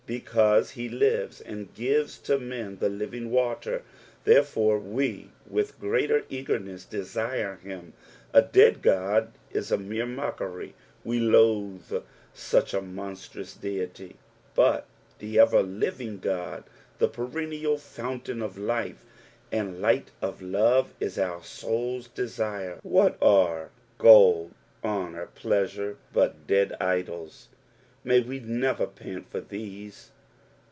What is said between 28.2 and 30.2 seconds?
we never pant for these.